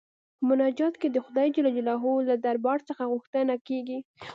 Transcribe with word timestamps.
په 0.37 0.43
مناجات 0.49 0.93
کې 1.01 1.07
د 1.11 1.17
خدای 1.25 1.47
جل 1.55 1.67
جلاله 1.77 2.11
له 2.29 2.35
دربار 2.45 2.79
څخه 2.89 3.03
غوښتنه 3.11 3.53
کيږي. 3.67 3.99